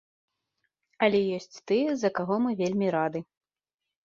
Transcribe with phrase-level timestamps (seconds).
[1.07, 3.19] Але ёсць тыя, за каго мы вельмі рады.